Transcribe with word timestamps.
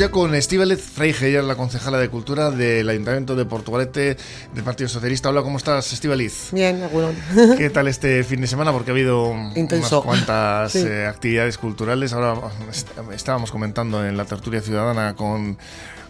ya 0.00 0.10
con 0.10 0.34
Estíbaliz 0.34 0.80
Freige, 0.80 1.28
ella 1.28 1.40
es 1.40 1.44
la 1.44 1.56
concejala 1.56 1.98
de 1.98 2.08
Cultura 2.08 2.50
del 2.50 2.88
Ayuntamiento 2.88 3.36
de 3.36 3.44
Portugalete 3.44 4.16
del 4.54 4.64
Partido 4.64 4.88
Socialista. 4.88 5.28
Hola, 5.28 5.42
¿cómo 5.42 5.58
estás, 5.58 5.92
Estíbaliz? 5.92 6.48
Bien, 6.52 6.88
bueno. 6.90 7.10
¿Qué 7.58 7.68
tal 7.68 7.86
este 7.86 8.24
fin 8.24 8.40
de 8.40 8.46
semana? 8.46 8.72
Porque 8.72 8.92
ha 8.92 8.94
habido 8.94 9.30
Intenso. 9.56 10.00
unas 10.00 10.06
cuantas 10.06 10.72
Sí. 10.72 10.78
eh, 10.86 11.04
actividades 11.06 11.58
culturales. 11.58 12.14
Ahora 12.14 12.34
est- 12.70 12.88
estábamos 13.12 13.50
comentando 13.50 14.02
en 14.06 14.16
la 14.16 14.24
tertulia 14.24 14.62
ciudadana 14.62 15.14
con 15.16 15.58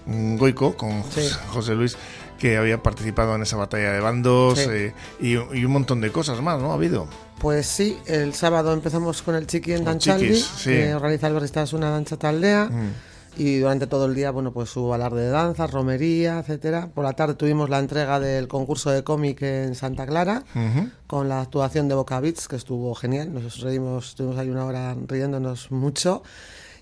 Goico, 0.07 0.77
con 0.77 1.03
Sí. 1.13 1.29
José- 1.49 1.75
Luis, 1.75 1.97
que 2.39 2.59
había 2.59 2.81
participado 2.85 3.35
en 3.35 3.43
esa 3.43 3.57
batalla 3.57 3.91
de 3.93 3.99
bandos 4.01 4.57
Sí. 4.61 4.69
eh, 4.71 4.95
y, 5.21 5.33
y 5.33 5.65
un 5.65 5.73
montón 5.73 6.01
de 6.01 6.13
cosas 6.13 6.41
más, 6.41 6.61
¿no? 6.61 6.71
Ha 6.71 6.75
habido. 6.75 7.09
Pues 7.41 7.67
sí, 7.67 7.99
el 8.07 8.35
sábado 8.35 8.73
empezamos 8.73 9.21
con 9.23 9.35
el 9.35 9.49
Chiqui 9.49 9.73
en 9.73 9.85
Danchaldi, 9.85 10.37
sí. 10.37 10.71
que 10.71 10.95
organiza 10.95 11.27
el 11.27 11.35
Berristas 11.35 11.73
una 11.73 11.91
danza 11.91 12.17
aldea. 12.29 12.67
Mm. 12.71 13.10
Y 13.37 13.59
durante 13.61 13.87
todo 13.87 14.07
el 14.07 14.15
día, 14.15 14.31
bueno, 14.31 14.53
pues 14.53 14.77
hubo 14.77 14.93
alarde 14.93 15.23
de 15.23 15.31
danza, 15.31 15.67
romería, 15.67 16.41
etcétera. 16.41 16.89
Por 16.95 17.05
la 17.05 17.13
tarde 17.15 17.35
tuvimos 17.35 17.71
la 17.71 17.79
entrega 17.79 18.21
del 18.21 18.49
concurso 18.49 18.91
de 18.91 19.03
cómic 19.05 19.41
en 19.43 19.75
Santa 19.75 20.07
Clara, 20.07 20.45
Ujú. 20.55 20.89
con 21.07 21.29
la 21.29 21.41
actuación 21.41 21.89
de 21.89 21.95
Boca 21.95 22.21
Beats, 22.21 22.49
que 22.49 22.57
estuvo 22.57 22.95
genial. 22.95 23.33
Nos 23.33 23.61
reímos, 23.61 24.11
estuvimos 24.11 24.37
ahí 24.39 24.51
una 24.51 24.67
hora 24.67 24.97
riéndonos 25.07 25.71
mucho. 25.71 26.23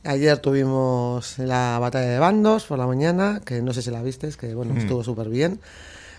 Ayer 0.04 0.38
tuvimos 0.38 1.38
la 1.38 1.78
batalla 1.80 2.08
de 2.08 2.18
bandos 2.18 2.64
por 2.66 2.78
la 2.78 2.86
mañana, 2.86 3.40
que 3.44 3.60
no 3.62 3.72
sé 3.72 3.82
si 3.82 3.90
la 3.90 4.02
viste, 4.02 4.28
que 4.30 4.54
bueno, 4.54 4.74
estuvo 4.78 5.04
súper 5.04 5.28
bien. 5.28 5.60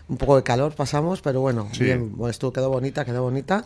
Un 0.09 0.17
poco 0.17 0.35
de 0.35 0.43
calor 0.43 0.73
pasamos, 0.73 1.21
pero 1.21 1.39
bueno, 1.41 1.67
Sí. 1.71 1.83
bien, 1.83 2.13
estuvo, 2.29 2.51
quedó 2.51 2.69
bonita, 2.69 3.05
quedó 3.05 3.21
bonita. 3.23 3.65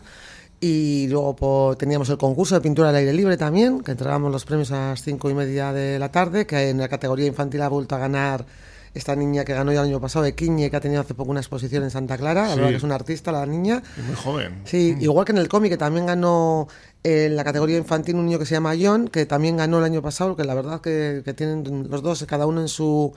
Y 0.66 1.08
luego 1.08 1.76
teníamos 1.76 2.08
el 2.08 2.16
concurso 2.16 2.54
de 2.54 2.62
pintura 2.62 2.88
al 2.88 2.96
aire 2.96 3.12
libre 3.12 3.36
también, 3.36 3.82
que 3.82 3.90
entregamos 3.90 4.32
los 4.32 4.46
premios 4.46 4.70
a 4.72 4.90
las 4.92 5.02
cinco 5.02 5.28
y 5.28 5.34
media 5.34 5.74
de 5.74 5.98
la 5.98 6.10
tarde, 6.10 6.46
que 6.46 6.70
en 6.70 6.78
la 6.78 6.88
categoría 6.88 7.26
infantil 7.26 7.60
ha 7.60 7.68
vuelto 7.68 7.94
a 7.96 7.98
ganar 7.98 8.46
esta 8.94 9.14
niña 9.14 9.44
que 9.44 9.52
ganó 9.52 9.72
ya 9.74 9.82
el 9.82 9.88
año 9.88 10.00
pasado, 10.00 10.24
Equiñe, 10.24 10.70
que 10.70 10.76
ha 10.76 10.80
tenido 10.80 11.02
hace 11.02 11.12
poco 11.12 11.30
una 11.32 11.40
exposición 11.40 11.82
en 11.82 11.90
Santa 11.90 12.16
Clara. 12.16 12.44
La 12.44 12.48
Sí. 12.50 12.56
verdad 12.56 12.70
que 12.70 12.76
es 12.76 12.82
una 12.82 12.94
artista 12.94 13.30
la 13.30 13.44
niña. 13.44 13.82
Muy 14.06 14.16
joven. 14.16 14.62
Sí, 14.64 14.96
igual 15.00 15.26
que 15.26 15.32
en 15.32 15.38
el 15.38 15.48
cómic, 15.48 15.72
que 15.72 15.76
también 15.76 16.06
ganó 16.06 16.66
en 17.04 17.36
la 17.36 17.44
categoría 17.44 17.78
infantil 17.78 18.16
un 18.16 18.26
niño 18.26 18.38
que 18.38 18.46
se 18.46 18.54
llama 18.54 18.74
John, 18.80 19.08
que 19.08 19.26
también 19.26 19.56
ganó 19.56 19.78
el 19.78 19.84
año 19.84 20.02
pasado, 20.02 20.34
que 20.34 20.44
la 20.44 20.54
verdad 20.54 20.80
que, 20.80 21.22
que 21.24 21.34
tienen 21.34 21.86
los 21.88 22.02
dos, 22.02 22.24
cada 22.26 22.46
uno 22.46 22.60
en 22.60 22.68
su 22.68 23.14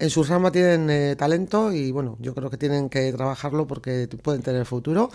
en 0.00 0.08
su 0.08 0.24
rama 0.24 0.50
tienen 0.50 0.88
eh, 0.88 1.14
talento 1.16 1.72
y 1.72 1.92
bueno, 1.92 2.16
yo 2.20 2.34
creo 2.34 2.50
que 2.50 2.56
tienen 2.56 2.88
que 2.88 3.12
trabajarlo 3.12 3.66
porque 3.66 4.08
pueden 4.22 4.42
tener 4.42 4.64
futuro. 4.64 5.10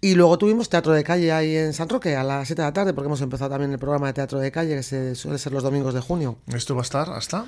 Y 0.00 0.14
luego 0.14 0.38
tuvimos 0.38 0.68
teatro 0.68 0.92
de 0.92 1.04
calle 1.04 1.30
ahí 1.30 1.56
en 1.56 1.72
San 1.72 1.88
Roque 1.88 2.16
a 2.16 2.24
las 2.24 2.48
7 2.48 2.60
de 2.60 2.68
la 2.68 2.72
tarde, 2.72 2.94
porque 2.94 3.06
hemos 3.06 3.20
empezado 3.20 3.50
también 3.50 3.72
el 3.72 3.78
programa 3.78 4.06
de 4.08 4.14
teatro 4.14 4.38
de 4.38 4.50
calle, 4.50 4.76
que 4.76 4.82
se, 4.82 5.14
suele 5.14 5.38
ser 5.38 5.52
los 5.52 5.62
domingos 5.62 5.94
de 5.94 6.00
junio. 6.00 6.38
¿Esto 6.54 6.74
va 6.74 6.80
a 6.80 6.84
estar 6.84 7.10
hasta? 7.10 7.46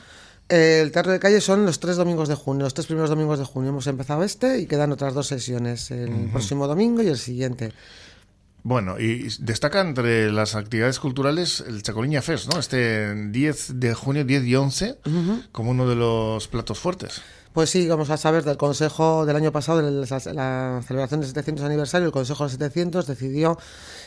El 0.48 0.92
teatro 0.92 1.12
de 1.12 1.18
calle 1.18 1.40
son 1.40 1.66
los 1.66 1.80
tres 1.80 1.96
domingos 1.96 2.28
de 2.28 2.34
junio, 2.34 2.64
los 2.64 2.74
tres 2.74 2.86
primeros 2.86 3.10
domingos 3.10 3.38
de 3.38 3.44
junio. 3.46 3.70
Hemos 3.70 3.86
empezado 3.86 4.22
este 4.22 4.60
y 4.60 4.66
quedan 4.66 4.92
otras 4.92 5.14
dos 5.14 5.26
sesiones, 5.26 5.90
el 5.90 6.30
próximo 6.30 6.66
domingo 6.66 7.02
y 7.02 7.08
el 7.08 7.18
siguiente. 7.18 7.72
Bueno, 8.68 8.98
y 8.98 9.28
destaca 9.38 9.80
entre 9.80 10.32
las 10.32 10.56
actividades 10.56 10.98
culturales 10.98 11.62
el 11.68 11.84
Chacoliña 11.84 12.20
Fest, 12.20 12.52
¿no? 12.52 12.58
Este 12.58 13.14
10 13.14 13.78
de 13.78 13.94
junio, 13.94 14.24
10 14.24 14.42
y 14.42 14.56
11, 14.56 14.98
como 15.52 15.70
uno 15.70 15.88
de 15.88 15.94
los 15.94 16.48
platos 16.48 16.80
fuertes. 16.80 17.22
Pues 17.52 17.70
sí, 17.70 17.86
vamos 17.86 18.10
a 18.10 18.16
saber 18.16 18.42
del 18.42 18.56
Consejo 18.56 19.24
del 19.24 19.36
año 19.36 19.52
pasado, 19.52 19.80
de 19.80 20.04
la, 20.04 20.32
la 20.32 20.82
celebración 20.84 21.20
del 21.20 21.28
700 21.28 21.64
aniversario, 21.64 22.06
el 22.06 22.12
Consejo 22.12 22.42
del 22.42 22.50
700 22.50 23.06
decidió 23.06 23.56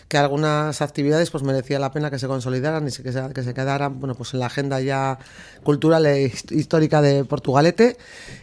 que 0.10 0.18
algunas 0.18 0.82
actividades 0.82 1.30
pues 1.30 1.44
merecía 1.44 1.80
la 1.80 1.92
pena 1.94 2.10
que 2.12 2.20
se 2.20 2.28
consolidaran 2.28 2.86
y 2.88 2.92
que 2.92 3.12
se, 3.14 3.30
que 3.34 3.44
se 3.44 3.54
quedaran 3.54 4.00
bueno, 4.00 4.16
pues 4.16 4.34
en 4.34 4.40
la 4.42 4.48
agenda 4.48 4.82
ya 4.82 5.20
cultural 5.64 6.06
e 6.08 6.26
hist- 6.26 6.52
histórica 6.52 7.02
de 7.02 7.24
Portugalete. 7.24 7.96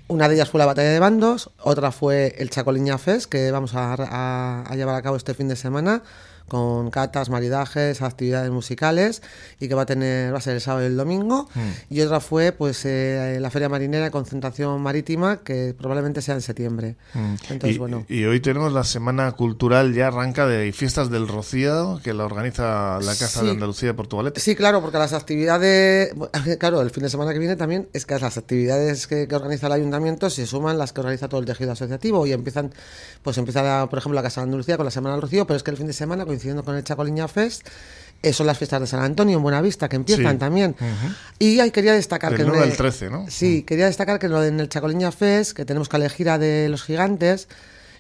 Una 0.09 0.29
de 0.29 0.37
ellas 0.37 0.49
fue 0.49 0.59
la 0.61 0.67
batalla 0.67 0.91
de 0.91 1.01
bandos, 1.01 1.51
otra 1.61 1.91
fue 1.93 2.37
el 2.39 2.49
Chacoliña 2.51 2.97
Fest, 2.99 3.29
que 3.29 3.51
vamos 3.51 3.73
a 3.75 4.65
llevar 4.75 4.95
a 4.95 5.03
cabo 5.03 5.17
este 5.17 5.35
fin 5.35 5.49
de 5.49 5.57
semana 5.57 6.03
con 6.49 6.91
catas, 6.91 7.29
maridajes, 7.31 8.03
actividades 8.03 8.51
musicales 8.51 9.23
y 9.59 9.69
que 9.69 9.75
va 9.75 9.83
a 9.83 9.87
tener 9.87 10.33
va 10.33 10.39
a 10.39 10.41
ser 10.41 10.55
el 10.55 10.61
sábado 10.61 10.85
y 10.85 10.87
el 10.87 10.97
domingo. 10.97 11.49
Y 11.91 12.01
otra 12.03 12.21
fue 12.21 12.53
pues 12.53 12.85
eh, 12.85 13.39
la 13.41 13.51
feria 13.51 13.69
marinera 13.69 14.11
concentración 14.11 14.81
marítima 14.81 15.39
que 15.39 15.75
probablemente 15.77 16.23
sea 16.23 16.35
en 16.35 16.43
septiembre. 16.43 16.97
Entonces 17.51 17.77
y, 17.77 17.79
bueno. 17.79 18.05
y 18.09 18.25
hoy 18.25 18.41
tenemos 18.41 18.73
la 18.73 18.85
Semana 18.85 19.33
Cultural, 19.33 19.93
ya 19.95 20.09
arranca 20.09 20.47
de 20.47 20.73
Fiestas 20.73 21.11
del 21.11 21.29
Rocío, 21.29 22.01
que 22.03 22.13
la 22.15 22.25
organiza 22.25 22.99
la 23.01 23.15
Casa 23.17 23.41
Sí. 23.41 23.47
de 23.47 23.53
Andalucía 23.53 23.89
de 23.89 23.95
Portugalete. 23.95 24.41
Sí, 24.41 24.55
claro, 24.55 24.81
porque 24.81 24.99
las 24.99 25.13
actividades, 25.13 26.13
claro, 26.59 26.81
el 26.81 26.91
fin 26.91 27.03
de 27.03 27.11
semana 27.11 27.33
que 27.33 27.39
viene 27.39 27.57
también 27.57 27.89
es 27.93 28.07
que 28.07 28.19
las 28.19 28.37
actividades 28.37 29.07
que, 29.07 29.27
que 29.29 29.35
organiza 29.35 29.67
el 29.67 29.73
ayuntamiento 29.73 30.31
se 30.31 30.47
suman 30.47 30.79
las 30.79 30.93
que 30.93 31.01
organiza 31.01 31.29
todo 31.29 31.41
el 31.41 31.47
tejido 31.47 31.73
asociativo 31.73 32.27
y 32.27 32.33
empiezan, 32.33 32.73
pues 33.23 33.37
empieza, 33.39 33.87
por 33.89 33.99
ejemplo, 33.99 34.15
la 34.17 34.23
Casa 34.23 34.41
de 34.41 34.45
Andalucía 34.45 34.77
con 34.77 34.85
la 34.85 34.91
Semana 34.91 35.15
del 35.15 35.23
Rocío, 35.23 35.47
pero 35.47 35.57
es 35.57 35.63
que 35.63 35.71
el 35.71 35.77
fin 35.77 35.87
de 35.87 35.93
semana, 35.93 36.25
coincidiendo 36.37 36.63
con 36.65 36.77
el 36.77 36.85
Chacoliña 36.85 37.29
Fest, 37.29 37.67
eh, 38.23 38.33
son 38.33 38.47
las 38.47 38.59
fiestas 38.59 38.81
de 38.81 38.87
San 38.87 39.01
Antonio 39.01 39.37
en 39.39 39.43
Buenavista 39.43 39.89
que 39.89 39.97
empiezan 39.97 40.33
Sí. 40.33 40.39
también. 40.39 40.77
Y 41.39 41.61
ahí 41.61 41.71
quería 41.71 41.95
destacar 41.95 42.31
Del 42.33 42.39
que... 42.39 42.43
en 42.43 42.49
9 42.49 42.63
al 42.65 42.71
el- 42.71 42.77
13, 42.77 43.09
¿no? 43.11 43.25
Sí, 43.29 43.63
quería 43.63 43.87
destacar 43.87 44.19
que 44.19 44.27
en 44.27 44.61
el 44.61 44.69
Chacoliña 44.69 45.13
Fest, 45.13 45.53
que 45.57 45.65
tenemos 45.65 45.89
Calejira 45.89 46.39
de 46.39 46.69
los 46.69 46.83
Gigantes, 46.83 47.49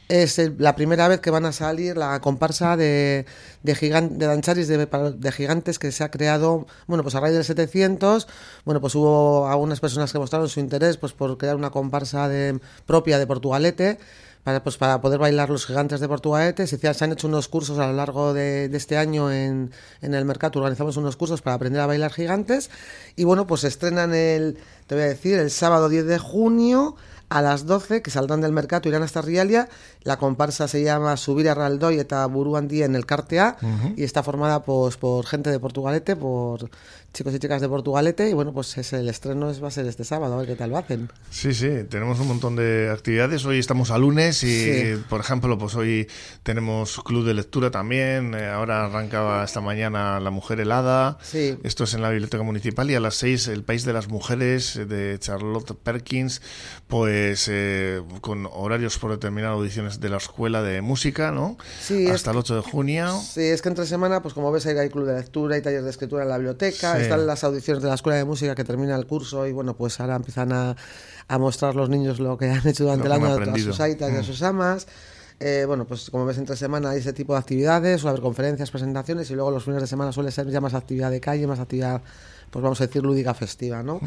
es 0.08 0.38
la 0.58 0.76
primera 0.76 1.08
vez 1.08 1.18
que 1.20 1.30
van 1.30 1.46
a 1.46 1.52
salir 1.52 1.96
la 1.96 2.20
comparsa 2.20 2.76
de, 2.76 3.26
de, 3.64 3.74
gigan- 3.74 4.10
de 4.18 4.26
dancharis 4.26 4.68
de, 4.68 4.86
de 4.86 5.32
gigantes 5.32 5.78
que 5.80 5.90
se 5.90 6.04
ha 6.04 6.10
creado, 6.12 6.66
bueno, 6.86 7.02
pues 7.02 7.14
a 7.16 7.20
raíz 7.20 7.34
del 7.34 7.44
700, 7.44 8.28
bueno, 8.64 8.80
pues 8.80 8.94
hubo 8.94 9.48
algunas 9.48 9.80
personas 9.80 10.12
que 10.12 10.18
mostraron 10.20 10.48
su 10.48 10.60
interés 10.60 10.96
pues 10.96 11.12
por 11.12 11.36
crear 11.38 11.56
una 11.56 11.70
comparsa 11.70 12.28
de, 12.28 12.60
propia 12.86 13.18
de 13.18 13.26
Portugalete, 13.26 13.98
para, 14.46 14.62
pues, 14.62 14.76
para 14.76 15.00
poder 15.00 15.18
bailar 15.18 15.50
los 15.50 15.66
gigantes 15.66 15.98
de 15.98 16.06
Portugalete. 16.06 16.68
Se, 16.68 16.78
se 16.78 17.04
han 17.04 17.10
hecho 17.10 17.26
unos 17.26 17.48
cursos 17.48 17.80
a 17.80 17.88
lo 17.88 17.94
largo 17.94 18.32
de, 18.32 18.66
este 18.66 18.96
año 18.96 19.32
en, 19.32 19.72
el 20.00 20.24
mercado. 20.24 20.60
Organizamos 20.60 20.96
unos 20.96 21.16
cursos 21.16 21.42
para 21.42 21.54
aprender 21.56 21.80
a 21.80 21.86
bailar 21.86 22.12
gigantes. 22.12 22.70
Y 23.16 23.24
bueno, 23.24 23.48
pues 23.48 23.64
estrenan 23.64 24.14
el, 24.14 24.56
te 24.86 24.94
voy 24.94 25.02
a 25.02 25.08
decir, 25.08 25.36
el 25.40 25.50
sábado 25.50 25.88
10 25.88 26.06
de 26.06 26.18
junio 26.18 26.94
a 27.28 27.42
las 27.42 27.66
12, 27.66 28.02
que 28.02 28.10
saldrán 28.10 28.40
del 28.40 28.52
mercado, 28.52 28.88
irán 28.88 29.02
hasta 29.02 29.20
Rialia. 29.22 29.68
La 30.02 30.16
comparsa 30.16 30.68
se 30.68 30.82
llama 30.84 31.16
Subir 31.16 31.48
a 31.48 31.54
Raldoy 31.54 31.98
eta 31.98 32.24
Buruandí 32.26 32.82
en 32.82 32.94
el 32.94 33.04
Cartea 33.06 33.56
y 33.96 34.04
está 34.04 34.22
formada 34.22 34.62
pues, 34.62 34.96
por 34.96 35.26
gente 35.26 35.50
de 35.50 35.58
Portugalete, 35.58 36.14
por 36.14 36.70
chicos 37.12 37.34
y 37.34 37.38
chicas 37.40 37.60
de 37.62 37.68
Portugalete. 37.68 38.28
Y 38.30 38.34
bueno, 38.34 38.52
pues 38.52 38.76
es 38.78 38.92
el 38.92 39.08
estreno 39.08 39.50
es, 39.50 39.60
va 39.60 39.68
a 39.68 39.70
ser 39.72 39.86
este 39.86 40.04
sábado, 40.04 40.34
a 40.34 40.36
ver 40.38 40.46
qué 40.46 40.54
tal 40.54 40.70
lo 40.70 40.78
hacen. 40.78 41.10
Sí, 41.30 41.52
sí, 41.54 41.68
tenemos 41.90 42.20
un 42.20 42.28
montón 42.28 42.54
de 42.54 42.90
actividades. 42.92 43.44
Hoy 43.44 43.58
estamos 43.58 43.90
a 43.90 43.98
lunes 43.98 44.44
y, 44.44 44.46
Sí. 44.46 45.02
por 45.08 45.20
ejemplo, 45.20 45.58
pues 45.58 45.74
hoy 45.74 46.06
tenemos 46.44 47.00
club 47.02 47.24
de 47.26 47.34
lectura 47.34 47.70
también. 47.72 48.34
eh, 48.34 48.46
ahora 48.48 48.84
arrancaba 48.84 49.42
esta 49.44 49.60
mañana 49.60 50.20
La 50.20 50.30
Mujer 50.30 50.60
Helada. 50.60 51.18
Sí. 51.22 51.58
Esto 51.64 51.82
es 51.84 51.94
en 51.94 52.02
la 52.02 52.10
Biblioteca 52.10 52.44
Municipal 52.44 52.88
y 52.90 52.94
a 52.94 53.00
las 53.00 53.14
seis 53.16 53.48
El 53.48 53.64
País 53.64 53.84
de 53.84 53.92
las 53.92 54.06
Mujeres 54.08 54.76
eh, 54.76 54.84
de 54.84 55.18
Charlotte 55.18 55.74
Perkins, 55.82 56.40
pues 56.86 57.15
eh, 57.48 58.02
con 58.20 58.46
horarios 58.50 58.98
por 58.98 59.10
determinar 59.10 59.52
audiciones 59.52 60.00
de 60.00 60.08
la 60.08 60.16
Escuela 60.18 60.62
de 60.62 60.80
Música, 60.82 61.30
¿no? 61.32 61.56
Sí, 61.80 62.08
Hasta 62.08 62.30
el 62.30 62.36
8 62.36 62.56
de 62.56 62.60
junio. 62.62 63.20
Sí, 63.20 63.42
es 63.42 63.62
que 63.62 63.68
entre 63.68 63.86
semana, 63.86 64.22
pues 64.22 64.34
como 64.34 64.50
ves, 64.52 64.66
ahí 64.66 64.76
hay 64.76 64.88
club 64.88 65.06
de 65.06 65.14
lectura 65.14 65.56
y 65.56 65.62
talleres 65.62 65.84
de 65.84 65.90
escritura 65.90 66.22
en 66.24 66.28
la 66.28 66.36
biblioteca, 66.38 66.96
Sí. 66.96 67.02
están 67.02 67.26
las 67.26 67.44
audiciones 67.44 67.82
de 67.82 67.88
la 67.88 67.94
escuela 67.94 68.16
de 68.18 68.24
música 68.24 68.54
que 68.54 68.64
termina 68.64 68.94
el 68.96 69.06
curso 69.06 69.46
y 69.46 69.52
bueno, 69.52 69.76
pues 69.76 69.98
ahora 70.00 70.16
empiezan 70.16 70.52
a, 70.52 70.76
a 71.28 71.38
mostrar 71.38 71.74
los 71.74 71.88
niños 71.88 72.18
lo 72.20 72.36
que 72.38 72.50
han 72.50 72.66
hecho 72.66 72.84
durante 72.84 73.06
el 73.06 73.12
año 73.12 73.26
a 73.28 73.58
sus 73.58 73.80
aitas 73.80 74.12
y 74.12 74.16
a 74.16 74.22
sus 74.22 74.42
amas. 74.42 74.86
Eh, 75.38 75.64
bueno, 75.66 75.84
pues 75.86 76.08
como 76.10 76.24
ves, 76.24 76.38
entre 76.38 76.56
semana 76.56 76.90
hay 76.90 77.00
ese 77.00 77.12
tipo 77.12 77.34
de 77.34 77.38
actividades, 77.40 78.00
suele 78.00 78.12
haber 78.12 78.22
conferencias, 78.22 78.70
presentaciones 78.70 79.30
y 79.30 79.34
luego 79.34 79.50
los 79.50 79.64
fines 79.64 79.82
de 79.82 79.86
semana 79.86 80.10
suele 80.10 80.30
ser 80.30 80.48
ya 80.48 80.62
más 80.62 80.72
actividad 80.72 81.10
de 81.10 81.20
calle, 81.20 81.46
más 81.46 81.60
actividad, 81.60 82.00
pues 82.50 82.62
vamos 82.62 82.80
a 82.80 82.86
decir, 82.86 83.02
lúdica 83.02 83.34
festiva, 83.34 83.82
¿no? 83.82 84.00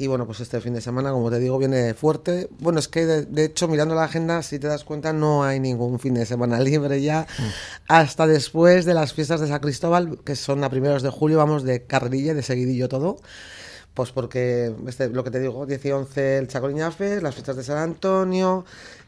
Y 0.00 0.06
bueno, 0.06 0.26
pues 0.26 0.38
este 0.38 0.60
fin 0.60 0.74
de 0.74 0.80
semana, 0.80 1.10
como 1.10 1.28
te 1.28 1.40
digo, 1.40 1.58
viene 1.58 1.92
fuerte. 1.92 2.48
Bueno, 2.60 2.78
es 2.78 2.86
que 2.86 3.04
de, 3.04 3.26
de 3.26 3.46
hecho, 3.46 3.66
mirando 3.66 3.96
la 3.96 4.04
agenda, 4.04 4.44
si 4.44 4.60
te 4.60 4.68
das 4.68 4.84
cuenta, 4.84 5.12
no 5.12 5.42
hay 5.42 5.58
ningún 5.58 5.98
fin 5.98 6.14
de 6.14 6.24
semana 6.24 6.60
libre 6.68 7.02
ya 7.02 7.26
hasta 7.88 8.28
después 8.28 8.84
de 8.84 8.94
las 8.94 9.12
fiestas 9.12 9.40
de 9.40 9.48
San 9.48 9.58
Cristóbal, 9.58 10.20
que 10.24 10.36
son 10.36 10.62
a 10.62 10.70
primeros 10.70 11.02
de 11.02 11.10
julio, 11.10 11.38
vamos 11.38 11.64
de 11.64 11.82
carrerilla, 11.82 12.32
de 12.32 12.44
seguidillo 12.44 12.88
todo. 12.88 13.16
Pues 13.92 14.12
porque, 14.12 14.72
este, 14.86 15.08
lo 15.08 15.24
que 15.24 15.32
te 15.32 15.40
digo, 15.40 15.66
10 15.66 15.84
y 15.84 15.90
11 15.90 16.38
el 16.38 16.46
Chacoliña 16.46 16.92
Fest, 16.92 17.20
las 17.20 17.34
fiestas 17.34 17.56
de 17.56 17.64
San 17.64 17.78
Antonio, 17.78 18.64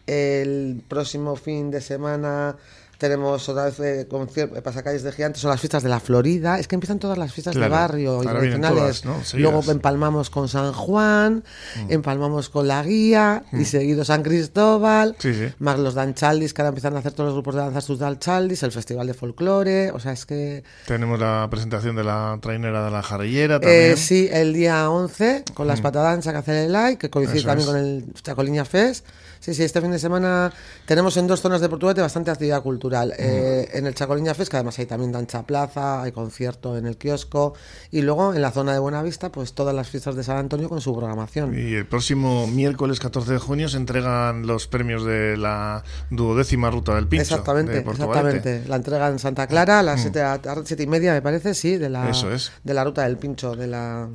El 0.08 0.82
próximo 0.88 1.36
fin 1.36 1.70
de 1.70 1.80
semana 1.82 2.56
tenemos 3.00 3.48
otra 3.48 3.64
vez 3.64 3.80
eh, 3.80 4.06
concierto, 4.08 4.62
pasacalles 4.62 5.02
de 5.02 5.10
gigantes, 5.10 5.40
son 5.42 5.50
las 5.50 5.58
fiestas 5.58 5.82
de 5.82 5.88
la 5.88 5.98
Florida. 5.98 6.58
Es 6.58 6.68
que 6.68 6.76
empiezan 6.76 6.98
todas 6.98 7.16
las 7.18 7.32
fiestas 7.32 7.54
de 7.54 7.60
Claro, 7.60 7.72
barrio 7.74 8.18
vienen 8.20 8.36
tradicionales. 8.60 9.00
todas, 9.00 9.34
¿no? 9.34 9.38
Luego 9.40 9.62
empalmamos 9.72 10.28
con 10.30 10.48
San 10.48 10.72
Juan, 10.72 11.42
Mm. 11.76 11.92
empalmamos 11.92 12.48
con 12.50 12.68
la 12.68 12.82
Guía 12.84 13.42
y 13.52 13.64
seguido 13.64 14.04
San 14.04 14.22
Cristóbal. 14.22 15.16
Sí, 15.18 15.32
sí. 15.34 15.48
Más 15.58 15.78
los 15.78 15.94
danchaldis, 15.94 16.52
que 16.54 16.60
ahora 16.62 16.68
empiezan 16.68 16.94
a 16.94 16.98
hacer 16.98 17.12
todos 17.12 17.28
los 17.28 17.34
grupos 17.34 17.54
de 17.54 17.62
danza 17.62 17.80
sus 17.80 17.98
danchaldis, 17.98 18.62
el 18.62 18.72
festival 18.72 19.06
de 19.06 19.14
folclore. 19.14 19.90
O 19.92 19.98
sea, 19.98 20.12
es 20.12 20.26
que. 20.26 20.62
Tenemos 20.86 21.18
la 21.18 21.48
presentación 21.50 21.96
de 21.96 22.04
la 22.04 22.38
trainera 22.42 22.84
de 22.84 22.90
la 22.90 23.02
jarrillera 23.02 23.58
también. 23.60 23.92
Eh, 23.92 23.96
sí, 23.96 24.28
el 24.30 24.52
día 24.52 24.90
11 24.90 25.44
con 25.54 25.66
las 25.66 25.80
patadanza 25.80 26.32
que 26.32 26.38
hace 26.38 26.66
el 26.66 26.72
like, 26.72 26.98
que 26.98 27.08
coincide 27.10 27.38
Eso 27.38 27.46
también 27.48 27.68
es. 27.68 27.72
con 27.72 27.80
el 27.80 28.04
Chacoliña 28.22 28.64
Fest. 28.66 29.06
Sí, 29.40 29.54
sí, 29.54 29.62
este 29.62 29.80
fin 29.80 29.90
de 29.90 29.98
semana 29.98 30.52
tenemos 30.84 31.16
en 31.16 31.26
dos 31.26 31.40
zonas 31.40 31.62
de 31.62 31.68
Portugalete 31.70 32.02
bastante 32.02 32.30
actividad 32.30 32.62
cultural. 32.62 33.14
Eh, 33.18 33.70
en 33.72 33.86
el 33.86 33.94
Chacoliña 33.94 34.34
Fest, 34.34 34.50
que 34.50 34.58
además 34.58 34.78
hay 34.78 34.84
también 34.84 35.12
dancha 35.12 35.44
plaza, 35.44 36.02
hay 36.02 36.12
concierto 36.12 36.76
en 36.76 36.84
el 36.84 36.98
kiosco. 36.98 37.54
Y 37.90 38.02
luego 38.02 38.34
en 38.34 38.42
la 38.42 38.50
zona 38.50 38.74
de 38.74 38.78
Buenavista, 38.78 39.32
pues 39.32 39.54
todas 39.54 39.74
las 39.74 39.88
fiestas 39.88 40.14
de 40.14 40.24
San 40.24 40.36
Antonio 40.36 40.68
con 40.68 40.82
su 40.82 40.94
programación. 40.94 41.58
Y 41.58 41.72
el 41.72 41.86
próximo 41.86 42.46
miércoles 42.48 43.00
14 43.00 43.32
de 43.32 43.38
junio 43.38 43.70
se 43.70 43.78
entregan 43.78 44.46
los 44.46 44.66
premios 44.66 45.06
de 45.06 45.38
la 45.38 45.84
duodécima 46.10 46.70
ruta 46.70 46.94
del 46.94 47.08
pincho. 47.08 47.22
Exactamente, 47.22 47.72
de 47.72 47.78
exactamente. 47.78 48.64
La 48.68 48.76
entrega 48.76 49.08
en 49.08 49.18
Santa 49.18 49.46
Clara 49.46 49.78
a 49.78 49.82
las 49.82 50.02
siete, 50.02 50.18
de 50.18 50.26
la 50.26 50.42
tarde, 50.42 50.64
siete 50.66 50.82
y 50.82 50.86
media, 50.86 51.14
me 51.14 51.22
parece, 51.22 51.54
sí, 51.54 51.78
de 51.78 51.88
la, 51.88 52.10
Eso 52.10 52.30
es. 52.30 52.52
de 52.62 52.74
la 52.74 52.84
ruta 52.84 53.04
del 53.04 53.16
pincho, 53.16 53.56
de 53.56 53.66
la 53.68 54.08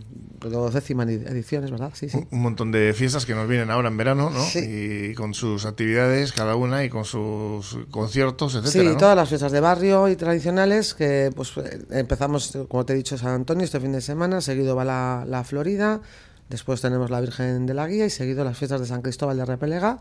décima 0.72 1.04
edición, 1.04 1.63
es 1.63 1.72
verdad, 1.72 1.92
sí, 1.94 2.10
sí. 2.10 2.27
Un 2.30 2.42
montón 2.42 2.72
de 2.72 2.94
fiestas 2.94 3.25
que 3.25 3.33
nos 3.33 3.48
vienen 3.48 3.72
ahora 3.72 3.88
en 3.88 3.98
verano, 3.98 4.30
¿no? 4.30 4.44
Sí. 4.44 4.60
Y 4.60 5.14
con 5.15 5.33
sus 5.33 5.65
actividades 5.65 6.31
cada 6.31 6.56
una 6.56 6.83
y 6.83 6.89
con 6.89 7.06
sus 7.06 7.77
conciertos, 7.89 8.51
Sí, 8.51 8.59
etcétera. 8.59 8.91
¿no? 8.91 8.97
todas 8.97 9.15
las 9.15 9.29
fiestas 9.29 9.51
de 9.51 9.59
barrio 9.59 10.07
y 10.09 10.15
tradicionales 10.15 10.94
que 10.94 11.31
pues 11.35 11.53
eh, 11.57 11.79
empezamos, 11.91 12.56
como 12.67 12.85
te 12.85 12.94
he 12.94 12.95
dicho, 12.95 13.17
San 13.17 13.29
Antonio 13.33 13.65
este 13.65 13.79
fin 13.79 13.91
de 13.91 14.01
semana, 14.01 14.41
seguido 14.41 14.75
va 14.75 14.85
la, 14.85 15.25
la 15.27 15.44
Florida, 15.44 16.01
después 16.50 16.81
tenemos 16.81 17.09
la 17.09 17.21
Virgen 17.21 17.65
de 17.65 17.73
la 17.73 17.88
Guía 17.88 18.06
y 18.06 18.09
seguido 18.12 18.44
las 18.44 18.57
fiestas 18.57 18.81
de 18.81 18.88
San 18.88 19.01
Cristóbal 19.01 19.38
de 19.38 19.45
Repelega 19.45 20.00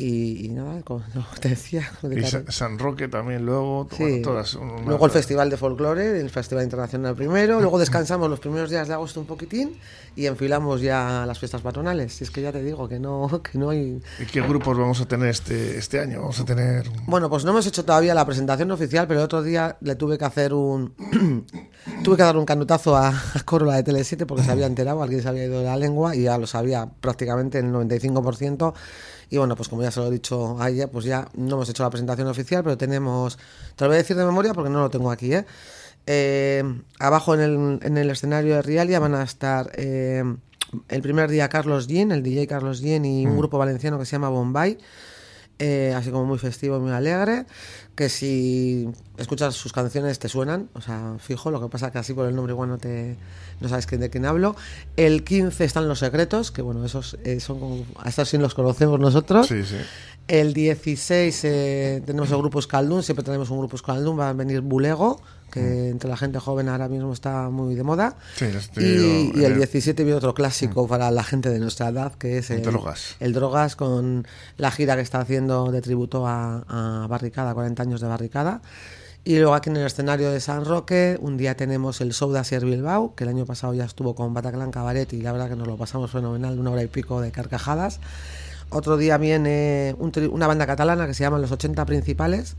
y, 0.00 0.46
y 0.46 0.48
nada, 0.50 0.80
como 0.82 1.02
te 1.40 1.48
decía. 1.50 1.90
de 2.02 2.20
Y 2.20 2.52
San 2.52 2.78
Roque 2.78 3.08
también 3.08 3.44
luego, 3.44 3.88
Sí. 3.90 3.96
bueno, 4.02 4.22
todas. 4.22 4.54
una- 4.54 4.80
Luego 4.86 5.04
el 5.06 5.10
Festival 5.10 5.50
de 5.50 5.56
Folclore, 5.56 6.20
el 6.20 6.30
Festival 6.30 6.62
Internacional 6.64 7.14
primero, 7.16 7.60
luego 7.60 7.78
descansamos 7.80 8.30
los 8.30 8.38
primeros 8.40 8.70
días 8.70 8.86
de 8.88 8.94
agosto 8.94 9.20
un 9.20 9.26
poquitín 9.26 9.76
y 10.14 10.26
enfilamos 10.26 10.80
ya 10.80 11.24
las 11.26 11.38
fiestas 11.38 11.62
patronales. 11.62 12.20
Y 12.20 12.24
es 12.24 12.30
que 12.30 12.42
ya 12.42 12.52
te 12.52 12.62
digo 12.62 12.88
que 12.88 12.98
no, 13.00 13.42
que 13.52 13.58
no 13.58 13.70
hay... 13.70 14.00
¿Y 14.20 14.24
qué 14.26 14.40
grupos 14.40 14.78
vamos 14.78 15.00
a 15.00 15.06
tener 15.06 15.28
este, 15.28 15.76
este 15.78 15.98
año? 16.00 16.20
Vamos 16.20 16.38
a 16.40 16.44
tener... 16.44 16.88
Bueno, 17.06 17.28
pues 17.28 17.44
no 17.44 17.50
hemos 17.50 17.66
hecho 17.66 17.84
todavía 17.84 18.14
la 18.14 18.24
presentación 18.24 18.70
oficial, 18.70 19.06
pero 19.08 19.20
el 19.20 19.24
otro 19.24 19.42
día 19.42 19.76
le 19.80 19.96
tuve 19.96 20.16
que 20.16 20.24
hacer 20.24 20.54
un... 20.54 20.94
tuve 22.04 22.16
que 22.16 22.22
dar 22.22 22.36
un 22.36 22.44
canutazo 22.44 22.96
a, 22.96 23.08
a 23.08 23.40
Corola 23.44 23.74
de 23.80 23.84
Tele7 23.84 24.26
porque 24.26 24.44
se 24.44 24.50
había 24.52 24.66
enterado, 24.66 25.02
alguien 25.02 25.22
se 25.22 25.28
había 25.28 25.44
ido 25.44 25.58
de 25.58 25.64
la 25.64 25.76
lengua 25.76 26.14
y 26.14 26.22
ya 26.22 26.38
lo 26.38 26.46
sabía 26.46 26.88
prácticamente 27.00 27.58
el 27.58 27.66
95%. 27.72 28.74
Y 29.30 29.36
bueno, 29.36 29.56
pues 29.56 29.68
como 29.68 29.82
ya 29.82 29.90
se 29.90 30.00
lo 30.00 30.06
he 30.06 30.10
dicho 30.10 30.60
a 30.60 30.70
ella, 30.70 30.88
pues 30.88 31.04
ya 31.04 31.28
no 31.34 31.56
hemos 31.56 31.68
hecho 31.68 31.82
la 31.82 31.90
presentación 31.90 32.28
oficial, 32.28 32.62
pero 32.64 32.78
tenemos... 32.78 33.38
Te 33.76 33.84
lo 33.84 33.88
voy 33.88 33.96
a 33.96 33.98
decir 33.98 34.16
de 34.16 34.24
memoria 34.24 34.54
porque 34.54 34.70
no 34.70 34.80
lo 34.80 34.90
tengo 34.90 35.10
aquí, 35.10 35.34
¿eh? 35.34 35.44
Eh, 36.06 36.64
abajo 36.98 37.34
en 37.34 37.40
el, 37.40 37.78
en 37.82 37.98
el 37.98 38.10
escenario 38.10 38.54
de 38.54 38.62
Rialia 38.62 38.98
van 38.98 39.14
a 39.14 39.22
estar 39.22 39.70
eh, 39.74 40.24
el 40.88 41.02
primer 41.02 41.30
día 41.30 41.50
Carlos 41.50 41.86
Jean, 41.86 42.12
el 42.12 42.22
DJ 42.22 42.46
Carlos 42.46 42.80
Jean 42.80 43.04
y 43.04 43.26
un 43.26 43.36
grupo 43.36 43.58
valenciano 43.58 43.98
que 43.98 44.06
se 44.06 44.12
llama 44.12 44.30
Bombay 44.30 44.78
eh, 45.58 45.92
así 45.96 46.10
como 46.10 46.24
muy 46.24 46.38
festivo, 46.38 46.78
muy 46.78 46.92
alegre, 46.92 47.44
que 47.96 48.08
si 48.08 48.88
escuchas 49.16 49.56
sus 49.56 49.72
canciones 49.72 50.18
te 50.20 50.28
suenan, 50.28 50.68
o 50.74 50.80
sea, 50.80 51.16
fijo, 51.18 51.50
lo 51.50 51.60
que 51.60 51.68
pasa 51.68 51.90
que 51.90 51.98
así 51.98 52.14
por 52.14 52.28
el 52.28 52.36
nombre 52.36 52.52
igual 52.52 52.68
no 52.68 52.78
te 52.78 53.16
no 53.60 53.68
sabes 53.68 53.86
de 53.86 54.10
quién 54.10 54.26
hablo. 54.26 54.56
El 54.96 55.24
15 55.24 55.64
están 55.64 55.88
Los 55.88 56.00
Secretos, 56.00 56.50
que 56.50 56.62
bueno, 56.62 56.84
esos 56.84 57.16
eh, 57.24 57.40
son 57.40 57.60
como, 57.60 57.84
a 57.98 58.08
estos 58.08 58.28
sí 58.28 58.38
los 58.38 58.54
conocemos 58.54 59.00
nosotros. 59.00 59.46
Sí, 59.46 59.64
sí. 59.64 59.76
El 60.28 60.52
16 60.52 61.40
eh, 61.44 62.02
tenemos 62.04 62.30
el 62.30 62.36
grupo 62.36 62.58
Escaldún, 62.58 63.02
siempre 63.02 63.24
tenemos 63.24 63.48
un 63.48 63.58
grupo 63.60 63.76
Escaldún, 63.76 64.18
va 64.18 64.28
a 64.28 64.32
venir 64.34 64.60
Bulego, 64.60 65.22
que 65.50 65.88
entre 65.88 66.10
la 66.10 66.18
gente 66.18 66.38
joven 66.38 66.68
ahora 66.68 66.86
mismo 66.88 67.14
está 67.14 67.48
muy 67.48 67.74
de 67.74 67.82
moda. 67.82 68.16
Sí, 68.36 68.44
Y, 68.76 69.40
y 69.40 69.44
el 69.44 69.56
17 69.56 70.04
viene 70.04 70.18
otro 70.18 70.34
clásico 70.34 70.86
para 70.86 71.10
la 71.10 71.24
gente 71.24 71.48
de 71.48 71.58
nuestra 71.58 71.88
edad, 71.88 72.12
que 72.14 72.36
es 72.36 72.50
el 72.50 72.62
Drogas. 72.62 73.16
el 73.20 73.32
Drogas, 73.32 73.74
con 73.74 74.26
la 74.58 74.70
gira 74.70 74.96
que 74.96 75.02
está 75.02 75.20
haciendo 75.20 75.72
de 75.72 75.80
tributo 75.80 76.26
a, 76.26 76.64
a 76.68 77.06
Barricada, 77.06 77.54
40 77.54 77.82
años 77.82 78.02
de 78.02 78.08
Barricada. 78.08 78.60
Y 79.28 79.36
luego 79.36 79.52
aquí 79.52 79.68
en 79.68 79.76
el 79.76 79.84
escenario 79.84 80.30
de 80.30 80.40
San 80.40 80.64
Roque, 80.64 81.18
un 81.20 81.36
día 81.36 81.54
tenemos 81.54 82.00
el 82.00 82.14
show 82.14 82.32
de 82.32 82.38
Asier 82.38 82.64
Bilbao, 82.64 83.14
que 83.14 83.24
el 83.24 83.28
año 83.28 83.44
pasado 83.44 83.74
ya 83.74 83.84
estuvo 83.84 84.14
con 84.14 84.32
Bataclan 84.32 84.70
Cabaret 84.70 85.12
y 85.12 85.20
la 85.20 85.32
verdad 85.32 85.50
que 85.50 85.56
nos 85.56 85.66
lo 85.66 85.76
pasamos 85.76 86.10
fenomenal, 86.10 86.58
una 86.58 86.70
hora 86.70 86.82
y 86.82 86.86
pico 86.86 87.20
de 87.20 87.30
carcajadas. 87.30 88.00
Otro 88.70 88.96
día 88.96 89.18
viene 89.18 89.94
un 89.98 90.12
tri- 90.12 90.30
una 90.32 90.46
banda 90.46 90.66
catalana 90.66 91.06
que 91.06 91.12
se 91.12 91.24
llama 91.24 91.38
Los 91.38 91.52
80 91.52 91.84
Principales, 91.84 92.56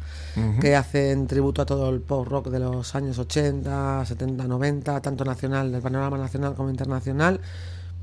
que 0.61 0.75
hacen 0.75 1.25
tributo 1.25 1.63
a 1.63 1.65
todo 1.65 1.89
el 1.89 2.01
pop 2.01 2.27
rock 2.27 2.49
de 2.49 2.59
los 2.59 2.93
años 2.93 3.17
80, 3.17 4.05
70, 4.05 4.43
90, 4.47 5.01
tanto 5.01 5.25
nacional, 5.25 5.71
del 5.71 5.81
panorama 5.81 6.19
nacional 6.19 6.53
como 6.53 6.69
internacional. 6.69 7.41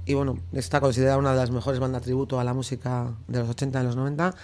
Y 0.07 0.15
bueno, 0.15 0.39
está 0.53 0.81
considerada 0.81 1.19
una 1.19 1.31
de 1.31 1.37
las 1.37 1.53
mejores 1.53 1.79
bandas 1.79 2.03
tributo 2.03 2.41
a 2.41 2.43
la 2.43 2.53
música 2.53 3.13
de 3.29 3.39
los 3.39 3.49
80 3.49 3.81
y 3.81 3.85
los 3.85 3.95
90. 3.95 4.35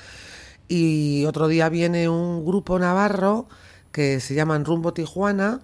Y 0.68 1.25
otro 1.26 1.48
día 1.48 1.68
viene 1.68 2.08
un 2.08 2.44
grupo 2.44 2.78
navarro 2.78 3.48
que 3.92 4.18
se 4.20 4.34
llaman 4.34 4.64
Rumbo 4.64 4.92
Tijuana, 4.92 5.60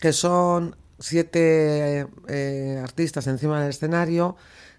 que 0.00 0.12
son 0.12 0.76
siete 0.98 2.06
eh, 2.28 2.80
artistas 2.82 3.26
encima 3.26 3.60
del 3.60 3.70
escenario 3.70 4.36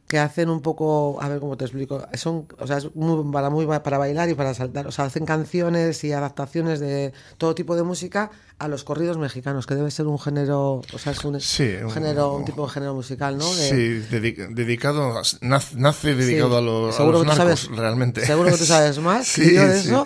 que 0.07 0.19
hacen 0.19 0.50
un 0.50 0.62
poco, 0.62 1.18
a 1.21 1.30
ver 1.30 1.39
cómo 1.39 1.56
te 1.57 1.63
explico, 1.63 2.06
son, 2.15 2.45
o 2.59 2.68
sea, 2.68 2.77
es 2.77 2.94
muy, 2.94 3.31
para, 3.31 3.50
muy, 3.50 3.65
para 3.65 3.97
bailar 3.97 4.30
y 4.30 4.33
para 4.35 4.53
saltar, 4.53 4.85
o 4.85 4.91
sea, 4.91 5.06
hacen 5.06 5.25
canciones 5.25 6.03
y 6.03 6.12
adaptaciones 6.12 6.81
de 6.81 7.13
todo 7.38 7.56
tipo 7.56 7.75
de 7.75 7.83
música 7.83 8.30
a 8.59 8.68
los 8.68 8.83
corridos 8.83 9.18
mexicanos, 9.18 9.65
que 9.65 9.75
debe 9.75 9.89
ser 9.91 10.06
un 10.07 10.19
género, 10.19 10.81
o 10.94 10.97
sea, 11.00 11.13
es 11.13 11.24
un, 11.24 11.39
Sí, 11.39 11.75
un 11.81 11.89
género, 11.89 12.33
un 12.35 12.45
tipo 12.45 12.68
de 12.68 12.74
género 12.74 12.94
musical, 12.94 13.38
¿no? 13.38 13.45
Sí, 13.45 14.03
dedica- 14.12 14.47
dedicado, 14.51 15.18
a- 15.18 15.24
nace, 15.41 15.77
nace 15.77 16.13
dedicado 16.15 16.50
Sí, 16.51 16.56
a, 16.57 16.62
los, 16.62 16.94
a 16.94 16.97
seguro 16.97 17.18
los 17.24 17.27
narcos, 17.38 17.62
sabes- 17.62 17.75
realmente. 17.75 18.25
Seguro 18.25 18.51
que 18.51 18.57
tú 18.57 18.65
sabes 18.65 19.00
más 19.00 19.25
Sí, 19.27 19.41
que 19.41 19.53
yo 19.56 19.68
de 19.68 19.80
sí. 19.80 19.88
eso. 19.88 20.06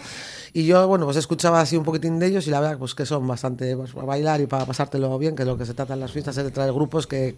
Y 0.57 0.65
yo, 0.65 0.88
bueno, 0.88 1.06
pues 1.06 1.18
escuchaba 1.18 1.62
así 1.62 1.77
un 1.77 1.83
poquitín 1.83 2.18
de 2.18 2.25
ellos 2.25 2.48
y 2.48 2.50
la 2.50 2.59
verdad 2.59 2.80
pues 2.80 2.95
que 2.95 3.06
son 3.06 3.27
bastante 3.27 3.77
pues, 3.77 3.92
para 3.92 4.07
bailar 4.07 4.42
y 4.42 4.48
para 4.48 4.65
pasártelo 4.65 5.15
bien, 5.19 5.36
que 5.36 5.45
lo 5.45 5.56
que 5.56 5.68
se 5.68 5.75
trata 5.75 5.94
en 5.94 6.00
las 6.00 6.12
fiestas 6.12 6.36
es 6.36 6.45
de 6.45 6.50
traer 6.50 6.74
grupos 6.74 7.06
que, 7.06 7.36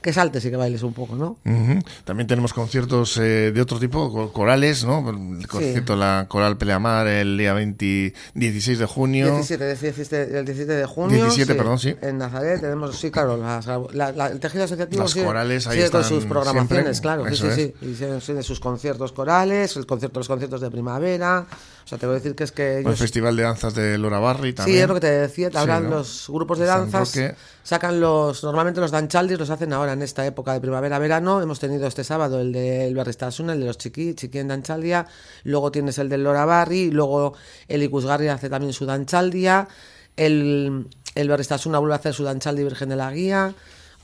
que 0.00 0.12
saltes 0.12 0.44
y 0.44 0.50
que 0.50 0.56
bailes 0.56 0.82
un 0.82 0.92
poco, 0.92 1.16
¿no? 1.16 1.38
Ujú. 1.44 1.80
También 2.04 2.26
tenemos 2.26 2.52
conciertos 2.52 3.16
eh, 3.18 3.50
de 3.52 3.60
otro 3.60 3.78
tipo, 3.78 4.12
co- 4.12 4.32
corales, 4.32 4.84
¿no? 4.84 5.08
El 5.10 5.46
concierto 5.48 5.94
de 5.94 5.98
la 5.98 6.26
Coral 6.28 6.56
Peleamar 6.56 7.06
el 7.08 7.36
día 7.36 7.52
20 7.52 8.14
16 8.34 8.78
de 8.78 8.86
junio. 8.86 9.26
17, 9.34 9.64
de- 9.64 9.74
17, 9.76 10.38
el 10.38 10.44
17 10.44 10.72
de 10.72 10.86
junio. 10.86 11.16
17, 11.24 11.54
perdón, 11.54 11.78
sí. 11.78 11.96
En 12.00 12.18
Nazaret 12.18 12.60
tenemos, 12.60 12.96
sí, 12.98 13.10
claro, 13.10 13.36
las- 13.36 13.66
la- 13.66 14.12
la- 14.12 14.26
el 14.28 14.40
tejido 14.40 14.64
asociativo 14.64 15.02
Las 15.02 15.12
sigue- 15.12 15.24
corales 15.24 15.66
ahí 15.66 15.78
sigue 15.78 15.90
con 15.90 16.00
están 16.02 16.16
sus 16.16 16.26
programaciones, 16.26 16.98
siempre, 16.98 17.00
claro. 17.00 17.24
Sí, 17.26 17.32
eso 17.34 17.44
sí, 17.54 17.60
es. 17.62 17.72
sí. 17.80 17.86
Y 17.86 18.20
tienen 18.20 18.42
sus 18.44 18.60
conciertos 18.60 19.12
corales, 19.12 19.76
el 19.76 19.86
concierto, 19.86 20.20
los 20.20 20.28
conciertos 20.28 20.60
de 20.60 20.70
primavera. 20.70 21.46
O 21.84 21.88
sea, 21.88 21.96
te 21.96 22.04
voy 22.06 22.16
a 22.16 22.18
decir 22.18 22.34
que 22.34 22.44
es 22.44 22.52
que 22.52 22.78
El 22.80 22.86
ellos 22.86 22.98
Festival 22.98 23.34
de 23.34 23.42
Danzas 23.44 23.74
de 23.74 23.96
Lora 23.96 24.18
Barri 24.18 24.52
también. 24.52 24.76
Sí, 24.76 24.82
es 24.82 24.88
lo 24.88 24.94
que 24.94 25.00
te 25.00 25.10
decía. 25.10 25.48
Sí, 25.50 25.56
Ahora 25.56 25.80
¿no? 25.80 25.88
los 25.88 26.26
grupos 26.28 26.58
de 26.58 26.66
danzas 26.66 27.18
sacan 27.62 27.98
los. 27.98 28.44
Normalmente 28.44 28.80
los 28.80 28.90
danchaldis 28.90 29.38
los 29.38 29.48
hacen 29.48 29.72
ahora 29.72 29.87
en 29.92 30.02
esta 30.02 30.24
época 30.26 30.52
de 30.52 30.60
primavera-verano. 30.60 31.40
Hemos 31.42 31.60
tenido 31.60 31.86
este 31.86 32.04
sábado 32.04 32.40
el 32.40 32.52
del 32.52 32.94
Barristasuna, 32.94 33.52
el 33.52 33.60
de 33.60 33.66
los 33.66 33.78
chiqui, 33.78 34.14
chiqui 34.14 34.38
en 34.38 34.48
danchaldia. 34.48 35.06
Luego 35.44 35.70
tienes 35.72 35.98
el 35.98 36.08
del 36.08 36.24
Lora 36.24 36.44
Barri. 36.44 36.90
Luego 36.90 37.34
el 37.68 37.82
Icusgarri 37.82 38.28
hace 38.28 38.48
también 38.48 38.72
su 38.72 38.86
danchaldia. 38.86 39.68
El, 40.16 40.88
el 41.14 41.28
Barristasuna 41.28 41.78
vuelve 41.78 41.94
a 41.94 41.98
hacer 41.98 42.14
su 42.14 42.24
danchaldi 42.24 42.64
Virgen 42.64 42.88
de 42.88 42.96
la 42.96 43.10
Guía. 43.12 43.54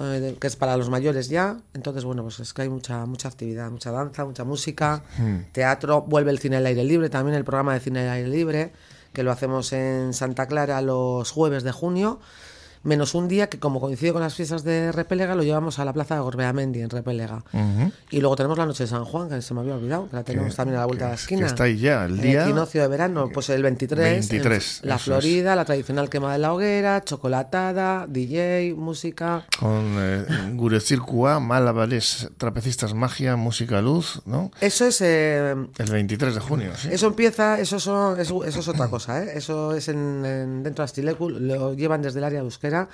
eh, 0.00 0.36
que 0.40 0.46
es 0.46 0.56
para 0.56 0.76
los 0.76 0.90
mayores 0.90 1.28
ya. 1.28 1.58
Entonces, 1.74 2.04
bueno, 2.04 2.22
pues 2.22 2.40
es 2.40 2.52
que 2.52 2.62
hay 2.62 2.68
mucha 2.68 3.06
mucha 3.06 3.28
actividad, 3.28 3.70
mucha 3.70 3.90
danza, 3.90 4.24
mucha 4.24 4.44
música, 4.44 5.02
teatro, 5.52 6.02
vuelve 6.02 6.30
el 6.30 6.38
cine 6.38 6.56
al 6.56 6.66
aire 6.66 6.84
libre, 6.84 7.08
también 7.10 7.36
el 7.36 7.44
programa 7.44 7.74
de 7.74 7.80
cine 7.80 8.00
al 8.00 8.10
aire 8.16 8.28
libre, 8.28 8.72
que 9.12 9.22
lo 9.22 9.30
hacemos 9.30 9.72
en 9.72 10.12
Santa 10.12 10.46
Clara 10.46 10.80
los 10.82 11.30
jueves 11.30 11.62
de 11.62 11.72
junio. 11.72 12.20
Menos 12.84 13.14
un 13.14 13.28
día 13.28 13.48
que 13.48 13.58
como 13.58 13.80
coincide 13.80 14.12
con 14.12 14.20
las 14.22 14.34
fiestas 14.34 14.62
de 14.62 14.92
Repélega 14.92 15.34
lo 15.34 15.42
llevamos 15.42 15.78
a 15.78 15.84
la 15.84 15.92
plaza 15.92 16.14
de 16.14 16.20
Gorbeamendi 16.20 16.80
en 16.80 16.90
Repélega. 16.90 17.42
Y 18.10 18.20
luego 18.20 18.36
tenemos 18.36 18.58
la 18.58 18.66
noche 18.66 18.84
de 18.84 18.88
San 18.88 19.04
Juan, 19.04 19.28
que 19.28 19.42
se 19.42 19.54
me 19.54 19.60
había 19.60 19.74
olvidado, 19.74 20.08
que 20.08 20.16
la 20.16 20.22
tenemos 20.22 20.54
también 20.54 20.76
a 20.76 20.80
la 20.80 20.86
vuelta 20.86 21.06
de 21.06 21.10
la 21.10 21.14
esquina. 21.14 21.40
Que 21.40 21.46
está 21.46 21.64
ahí 21.64 21.78
ya, 21.78 22.04
el 22.04 22.20
día... 22.20 22.42
El 22.42 22.50
equinoccio 22.50 22.82
de 22.82 22.88
verano, 22.88 23.30
pues 23.32 23.48
el 23.48 23.62
23. 23.62 24.28
23 24.28 24.80
la 24.84 24.98
Florida, 24.98 25.56
la 25.56 25.64
tradicional 25.64 26.10
quema 26.10 26.32
de 26.32 26.38
la 26.38 26.52
hoguera, 26.52 27.02
chocolatada, 27.02 28.06
DJ, 28.06 28.74
música... 28.76 29.46
Con 29.58 29.96
eh, 29.98 30.24
Gure 30.52 30.80
Circua, 30.80 31.40
malabares, 31.40 32.28
trapecistas, 32.36 32.94
magia, 32.94 33.36
música, 33.36 33.80
luz, 33.80 34.20
¿no? 34.26 34.50
Eso 34.60 34.86
es... 34.86 35.00
Eh, 35.00 35.54
el 35.78 35.90
23 35.90 36.34
de 36.34 36.40
junio, 36.40 36.72
sí. 36.76 36.88
Eso 36.92 37.06
empieza, 37.06 37.58
eso, 37.58 37.80
son, 37.80 38.20
eso, 38.20 38.44
es 38.44 38.68
otra 38.68 38.88
cosa, 38.88 39.22
¿eh? 39.22 39.32
Eso 39.36 39.74
es 39.74 39.88
en, 39.88 40.62
dentro 40.62 40.82
de 40.82 40.84
Astilecu, 40.84 41.30
lo 41.30 41.74
llevan 41.74 42.02
desde 42.02 42.18
el 42.18 42.24
área 42.24 42.40
de 42.40 42.44
euskera 42.44 42.73
acá 42.74 42.88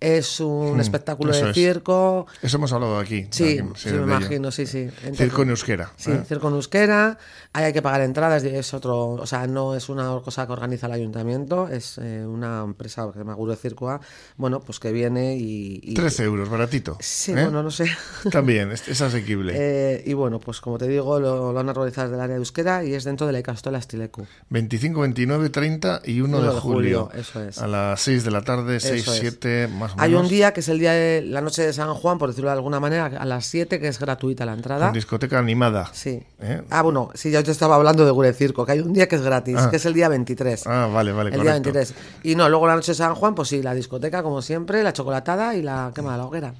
es 0.00 0.40
un 0.40 0.76
hmm, 0.76 0.80
espectáculo 0.80 1.32
de 1.32 1.54
circo. 1.54 2.26
Eso 2.42 2.56
hemos 2.56 2.72
hablado 2.72 2.98
aquí. 2.98 3.26
Sí, 3.30 3.60
sí, 3.74 3.90
me 3.90 4.02
imagino, 4.02 4.50
sí, 4.50 4.66
sí. 4.66 4.88
circo 5.14 5.42
en 5.42 5.50
euskera. 5.50 5.92
Sí, 5.96 6.10
¿eh? 6.10 6.22
circo 6.26 6.48
en 6.48 6.54
euskera. 6.54 7.18
Ahí 7.52 7.64
hay 7.66 7.72
que 7.72 7.82
pagar 7.82 8.00
entradas, 8.00 8.42
es 8.44 8.74
otro, 8.74 9.10
o 9.10 9.26
sea, 9.26 9.46
no 9.46 9.76
es 9.76 9.88
una 9.88 10.20
cosa 10.24 10.46
que 10.46 10.52
organiza 10.52 10.86
el 10.86 10.92
ayuntamiento, 10.92 11.68
es 11.68 11.98
eh, 11.98 12.26
una 12.26 12.62
empresa 12.62 13.08
que 13.12 13.20
llama 13.20 13.34
Guru 13.34 13.54
Circo 13.54 14.00
bueno, 14.36 14.60
pues 14.60 14.80
que 14.80 14.92
viene 14.92 15.36
y... 15.36 15.94
13 15.94 16.24
euros, 16.24 16.48
baratito. 16.48 16.96
Sí, 17.00 17.32
¿eh? 17.32 17.44
bueno, 17.44 17.62
no 17.62 17.70
sé. 17.70 17.86
También, 18.30 18.72
es, 18.72 19.00
asequible. 19.00 20.02
y 20.04 20.12
bueno, 20.14 20.40
pues 20.40 20.60
como 20.60 20.78
te 20.78 20.88
digo, 20.88 21.20
lo, 21.20 21.58
han 21.58 21.68
organizado 21.68 22.08
desde 22.08 22.16
el 22.16 22.22
área 22.22 22.34
de 22.34 22.40
euskera 22.40 22.84
y 22.84 22.94
es 22.94 23.04
dentro 23.04 23.26
de 23.26 23.32
la 23.32 23.38
Icastola 23.38 23.78
Estilecu. 23.78 24.26
25, 24.50 25.00
29, 25.00 25.50
30 25.50 26.02
y 26.04 26.20
1, 26.20 26.40
de, 26.40 26.60
julio, 26.60 27.10
Eso 27.14 27.42
es. 27.42 27.58
A 27.58 27.68
las 27.68 28.00
6 28.00 28.24
de 28.24 28.30
la 28.30 28.42
tarde, 28.42 28.80
6, 28.80 29.04
7, 29.20 29.68
más 29.68 29.83
hay 29.96 30.14
un 30.14 30.28
día 30.28 30.52
que 30.52 30.60
es 30.60 30.68
el 30.68 30.78
día 30.78 30.92
de 30.92 31.22
la 31.22 31.40
noche 31.40 31.62
de 31.62 31.72
San 31.72 31.92
Juan, 31.94 32.18
por 32.18 32.28
decirlo 32.28 32.50
de 32.50 32.56
alguna 32.56 32.80
manera, 32.80 33.06
a 33.06 33.24
las 33.24 33.46
7, 33.46 33.80
que 33.80 33.88
es 33.88 33.98
gratuita 33.98 34.44
la 34.46 34.52
entrada. 34.52 34.90
discoteca 34.92 35.38
animada. 35.38 35.90
Sí. 35.92 36.22
¿Eh? 36.40 36.62
Ah, 36.70 36.82
bueno, 36.82 37.10
sí, 37.14 37.30
ya 37.30 37.42
te 37.42 37.50
estaba 37.50 37.76
hablando 37.76 38.04
de 38.04 38.10
Gure 38.10 38.32
Circo, 38.32 38.66
que 38.66 38.72
hay 38.72 38.80
un 38.80 38.92
día 38.92 39.08
que 39.08 39.16
es 39.16 39.22
gratis, 39.22 39.56
ah. 39.58 39.70
que 39.70 39.76
es 39.76 39.86
el 39.86 39.94
día 39.94 40.08
23. 40.08 40.66
Ah, 40.66 40.88
vale, 40.92 41.12
vale. 41.12 41.34
El 41.34 41.42
día 41.42 41.52
23. 41.52 41.94
Y 42.22 42.34
no, 42.34 42.48
luego 42.48 42.66
la 42.66 42.74
noche 42.74 42.92
de 42.92 42.96
San 42.96 43.14
Juan, 43.14 43.34
pues 43.34 43.48
sí, 43.48 43.62
la 43.62 43.74
discoteca, 43.74 44.22
como 44.22 44.42
siempre, 44.42 44.82
la 44.82 44.92
chocolatada 44.92 45.54
y 45.54 45.62
la 45.62 45.92
quema 45.94 46.12
de 46.12 46.18
la 46.18 46.24
hoguera. 46.24 46.54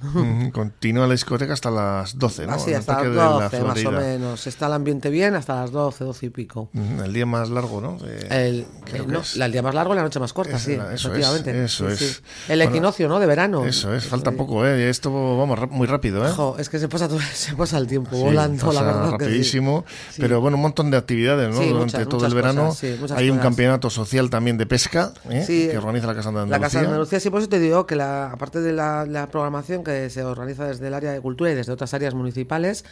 Continúa 0.51 1.07
la 1.07 1.13
discoteca 1.13 1.53
hasta 1.53 1.71
las 1.71 2.17
12, 2.17 2.47
¿no? 2.47 2.53
Ah, 2.53 2.55
hasta 2.55 3.03
las 3.03 3.51
12, 3.51 3.63
más 3.63 3.85
o 3.85 3.91
menos. 3.91 4.47
Está 4.47 4.67
el 4.67 4.73
ambiente 4.73 5.09
bien 5.09 5.35
hasta 5.35 5.55
las 5.55 5.71
12, 5.71 6.03
12 6.03 6.25
y 6.25 6.29
pico. 6.29 6.69
El 6.73 7.13
día 7.13 7.25
más 7.25 7.49
largo, 7.49 7.81
¿no? 7.81 7.97
el, 8.29 8.65
el, 8.93 9.51
día 9.51 9.61
más 9.61 9.75
largo 9.75 9.93
y 9.93 9.95
la 9.95 10.03
noche 10.03 10.19
más 10.19 10.33
corta, 10.33 10.59
sí, 10.59 10.73
efectivamente. 10.73 11.63
eso 11.63 11.89
es. 11.89 12.21
El 12.47 12.61
equinoccio, 12.61 13.07
¿no? 13.07 13.14
De 13.19 13.25
verano. 13.25 13.65
Eso 13.65 13.93
es, 13.93 14.05
falta 14.05 14.31
poco, 14.31 14.65
¿eh? 14.65 14.89
Esto 14.89 15.11
vamos 15.37 15.71
muy 15.71 15.87
rápido, 15.87 16.25
¿eh? 16.27 16.31
es 16.59 16.69
que 16.69 16.79
se 16.79 16.87
pasa, 16.87 17.07
se 17.33 17.55
pasa 17.55 17.77
el 17.77 17.87
tiempo 17.87 18.17
volando, 18.17 18.71
la 18.71 18.81
verdad. 18.81 19.11
Rapidísimo. 19.11 19.85
Pero 20.17 20.41
bueno, 20.41 20.57
un 20.57 20.63
montón 20.63 20.91
de 20.91 20.97
actividades, 20.97 21.53
¿no? 21.53 21.61
Durante 21.61 22.05
todo 22.05 22.25
el 22.25 22.33
verano. 22.33 22.75
hay 23.15 23.29
un 23.29 23.39
campeonato 23.39 23.89
social 23.89 24.29
también 24.29 24.57
de 24.57 24.65
pesca 24.65 25.13
¿eh? 25.29 25.45
que 25.47 25.77
organiza 25.77 26.07
la 26.07 26.15
Casa 26.15 26.31
de 26.31 26.39
Andalucía. 26.39 26.57
La 26.57 26.63
Casa 26.65 26.79
de 26.79 26.85
Andalucía, 26.87 27.19
sí, 27.19 27.29
por 27.29 27.39
eso 27.39 27.49
te 27.49 27.59
digo 27.59 27.85
que 27.85 27.95
la, 27.95 28.31
aparte 28.31 28.61
de 28.61 28.73
la, 28.73 29.05
la 29.05 29.27
programación 29.27 29.83
que 29.83 30.09
se 30.09 30.23
organiza 30.23 30.65
desde 30.65 30.87
el 30.87 30.93
área 30.93 31.11
de 31.11 31.21
cultura 31.21 31.51
y 31.51 31.55
desde 31.55 31.71
otras 31.71 31.93
áreas 31.93 32.13
municipales, 32.13 32.85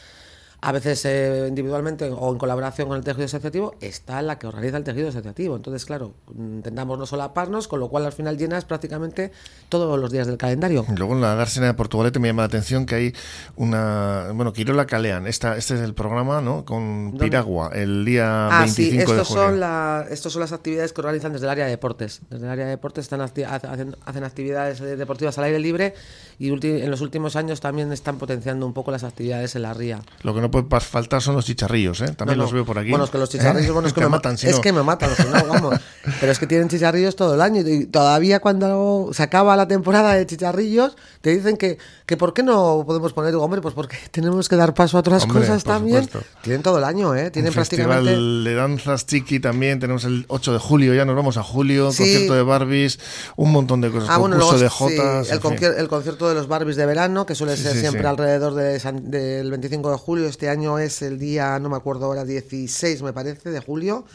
a 0.65 0.71
veces 0.71 1.03
eh, 1.03 1.45
individualmente 1.49 2.09
o 2.09 2.31
en 2.31 2.37
colaboración 2.37 2.87
con 2.87 2.97
el 2.97 3.03
tejido 3.03 3.25
asociativo, 3.25 3.75
está 3.81 4.21
la 4.21 4.39
que 4.39 4.47
organiza 4.47 4.77
el 4.77 4.85
tejido 4.85 5.09
asociativo. 5.09 5.57
Entonces, 5.57 5.83
claro, 5.83 6.13
intentamos 6.33 6.97
no 6.97 7.05
solaparnos, 7.05 7.67
con 7.67 7.81
lo 7.81 7.89
cual 7.89 8.05
al 8.05 8.13
final 8.13 8.37
llenas 8.37 8.63
prácticamente 8.63 9.33
todos 9.67 9.99
los 9.99 10.09
días 10.09 10.25
del 10.25 10.37
calendario. 10.37 10.85
Luego 10.95 11.15
en 11.15 11.21
la 11.21 11.35
dársena 11.35 11.67
de 11.67 11.73
Portugalete 11.73 12.19
me 12.19 12.29
llama 12.29 12.43
la 12.43 12.47
atención 12.47 12.85
que 12.85 12.95
hay 12.95 13.13
una, 13.57 14.31
bueno, 14.33 14.53
Quirola 14.53 14.85
Calean, 14.85 15.27
esta, 15.27 15.57
este 15.57 15.75
es 15.75 15.81
el 15.81 15.93
programa, 15.93 16.39
¿no? 16.39 16.63
Con 16.63 17.17
Piragua, 17.19 17.71
el 17.73 18.05
día 18.05 18.47
ah, 18.47 18.59
25 18.59 18.73
sí, 18.73 18.97
estos 18.97 19.17
de 19.17 19.23
junio. 19.25 19.43
Son 19.43 19.59
la, 19.59 20.05
estos 20.09 20.31
son 20.31 20.39
las 20.39 20.53
actividades 20.53 20.93
que 20.93 21.01
organizan 21.01 21.33
desde 21.33 21.45
el 21.45 21.49
área 21.49 21.65
de 21.65 21.71
deportes. 21.71 22.21
Desde 22.29 22.45
el 22.45 22.51
área 22.51 22.63
de 22.63 22.71
deportes 22.71 23.03
están 23.03 23.19
hacen, 23.19 23.97
hacen 24.05 24.23
actividades 24.23 24.79
deportivas 24.79 25.37
al 25.37 25.43
aire 25.43 25.59
libre 25.59 25.93
y 26.39 26.47
en 26.49 26.89
los 26.89 27.01
últimos 27.01 27.35
años 27.35 27.59
también 27.59 27.91
están 27.91 28.17
potenciando 28.17 28.65
un 28.65 28.71
poco 28.71 28.91
las 28.91 29.03
actividades 29.03 29.57
en 29.57 29.63
la 29.63 29.73
ría. 29.73 29.99
Lo 30.21 30.33
que 30.33 30.39
no 30.39 30.52
puede 30.53 30.79
faltar 30.81 31.21
son 31.21 31.35
los 31.35 31.45
chicharrillos, 31.45 32.01
¿eh? 32.01 32.13
También 32.15 32.37
los 32.37 32.51
veo 32.51 32.65
por 32.65 32.77
aquí. 32.77 32.89
Bueno, 32.89 33.05
es 33.05 33.11
que 33.11 33.17
los 33.17 33.29
chicharrillos, 33.29 33.73
bueno, 33.73 33.87
es 33.87 33.93
que, 33.95 34.01
me 34.01 34.09
matan. 34.09 34.35
es 34.35 34.59
que 34.59 34.71
me 34.71 34.83
matan, 34.83 35.09
vamos. 35.49 35.79
Pero 36.19 36.31
es 36.31 36.39
que 36.39 36.47
tienen 36.47 36.69
chicharrillos 36.69 37.15
todo 37.15 37.35
el 37.35 37.41
año 37.41 37.61
y 37.61 37.85
todavía 37.85 38.39
cuando 38.39 39.09
se 39.13 39.23
acaba 39.23 39.55
la 39.55 39.67
temporada 39.67 40.13
de 40.13 40.25
chicharrillos 40.25 40.95
te 41.21 41.31
dicen 41.35 41.57
que, 41.57 41.77
que 42.05 42.17
¿por 42.17 42.33
qué 42.33 42.43
no 42.43 42.83
podemos 42.85 43.13
poner? 43.13 43.31
Digo, 43.31 43.43
hombre, 43.43 43.61
pues 43.61 43.73
porque 43.73 43.97
tenemos 44.11 44.47
que 44.47 44.55
dar 44.55 44.73
paso 44.73 44.97
a 44.97 44.99
otras 44.99 45.25
cosas 45.25 45.63
también. 45.63 46.07
Tienen 46.41 46.61
todo 46.61 46.77
el 46.77 46.83
año, 46.83 47.15
¿eh? 47.15 47.31
Tienen 47.31 47.49
Un 47.49 47.55
prácticamente... 47.55 48.11
Festival 48.11 48.43
de 48.43 48.53
danzas 48.55 49.05
chiqui 49.05 49.39
también, 49.39 49.79
tenemos 49.79 50.03
el 50.05 50.25
8 50.27 50.53
de 50.53 50.59
julio, 50.59 50.93
ya 50.93 51.05
nos 51.05 51.15
vamos 51.15 51.37
a 51.37 51.43
julio, 51.43 51.85
concierto 51.87 52.35
de 52.35 52.43
Barbies, 52.43 52.99
un 53.37 53.51
montón 53.51 53.81
de 53.81 53.89
cosas, 53.89 54.09
ah, 54.11 54.17
concurso 54.19 54.59
de 54.59 54.69
Jotas... 54.69 55.31
el, 55.31 55.39
el 55.77 55.87
concierto 55.87 56.27
de 56.27 56.35
los 56.35 56.47
Barbies 56.47 56.75
de 56.75 56.85
verano, 56.85 57.25
que 57.25 57.35
suele 57.35 57.57
ser 57.57 57.75
siempre 57.75 58.07
alrededor 58.07 58.53
de 58.53 58.73
del 58.91 59.49
25 59.49 59.91
de 59.91 59.97
julio. 59.97 60.27
Este 60.27 60.42
año 60.49 60.79
es 60.79 61.01
el 61.01 61.19
día, 61.19 61.59
no 61.59 61.69
me 61.69 61.75
acuerdo 61.75 62.05
ahora, 62.05 62.25
16 62.25 63.01
me 63.01 63.13
parece, 63.13 63.49
de 63.49 63.59
julio. 63.59 64.05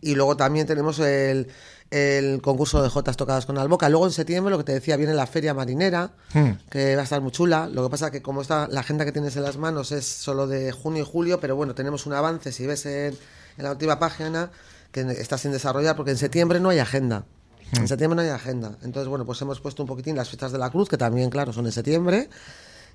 Y 0.00 0.14
luego 0.14 0.36
también 0.36 0.66
tenemos 0.66 0.98
el, 0.98 1.48
el 1.90 2.40
concurso 2.40 2.82
de 2.82 2.88
Jotas 2.88 3.16
tocadas 3.16 3.46
con 3.46 3.58
Alboca. 3.58 3.88
Luego 3.88 4.06
en 4.06 4.12
septiembre, 4.12 4.50
lo 4.50 4.58
que 4.58 4.64
te 4.64 4.72
decía, 4.72 4.96
viene 4.96 5.12
la 5.12 5.26
feria 5.26 5.52
marinera, 5.54 6.12
hmm. 6.32 6.50
que 6.70 6.94
va 6.94 7.02
a 7.02 7.04
estar 7.04 7.20
muy 7.20 7.32
chula. 7.32 7.68
Lo 7.68 7.82
que 7.84 7.90
pasa 7.90 8.10
que 8.10 8.22
como 8.22 8.42
está 8.42 8.68
la 8.68 8.80
agenda 8.80 9.04
que 9.04 9.12
tienes 9.12 9.36
en 9.36 9.42
las 9.42 9.56
manos 9.56 9.92
es 9.92 10.06
solo 10.06 10.46
de 10.46 10.72
junio 10.72 11.02
y 11.02 11.06
julio, 11.06 11.40
pero 11.40 11.56
bueno, 11.56 11.74
tenemos 11.74 12.06
un 12.06 12.12
avance, 12.12 12.52
si 12.52 12.66
ves 12.66 12.86
en, 12.86 13.16
en 13.58 13.64
la 13.64 13.72
última 13.72 13.98
página, 13.98 14.50
que 14.92 15.02
está 15.02 15.36
sin 15.36 15.52
desarrollar, 15.52 15.96
porque 15.96 16.12
en 16.12 16.18
septiembre 16.18 16.60
no 16.60 16.70
hay 16.70 16.78
agenda. 16.78 17.24
En 17.72 17.86
septiembre 17.86 18.16
no 18.16 18.22
hay 18.22 18.30
agenda. 18.30 18.76
Entonces, 18.82 19.08
bueno, 19.08 19.24
pues 19.24 19.40
hemos 19.42 19.60
puesto 19.60 19.82
un 19.82 19.88
poquitín 19.88 20.16
las 20.16 20.28
fiestas 20.28 20.50
de 20.52 20.58
la 20.58 20.70
Cruz, 20.70 20.88
que 20.88 20.96
también, 20.96 21.30
claro, 21.30 21.52
son 21.52 21.66
en 21.66 21.72
septiembre. 21.72 22.28